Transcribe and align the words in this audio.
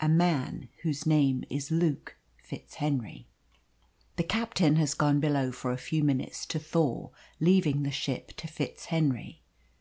A 0.00 0.08
man 0.08 0.70
whose 0.82 1.06
name 1.06 1.44
is 1.48 1.70
Luke 1.70 2.16
FitzHenry. 2.42 3.26
The 4.16 4.24
captain 4.24 4.74
has 4.74 4.92
gone 4.92 5.20
below 5.20 5.52
for 5.52 5.70
a 5.70 5.76
few 5.78 6.02
minutes 6.02 6.44
to 6.46 6.58
thaw, 6.58 7.10
leaving 7.38 7.84
the 7.84 7.92
ship 7.92 8.32
to 8.38 8.48
FitzHenry. 8.48 9.38